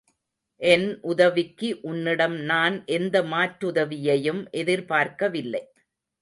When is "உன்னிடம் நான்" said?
1.81-2.77